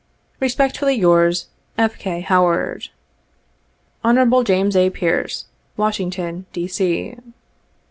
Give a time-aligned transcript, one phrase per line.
[0.31, 1.99] !t Respectfully, yours, "F.
[1.99, 2.21] K.
[2.21, 2.89] HOWARD."
[4.03, 4.43] Hon.
[4.43, 4.89] James A.
[4.89, 5.45] Pearce,
[5.77, 6.67] Washington, D.
[6.67, 7.15] C."